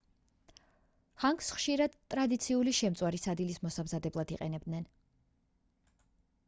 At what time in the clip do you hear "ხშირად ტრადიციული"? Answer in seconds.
1.57-2.73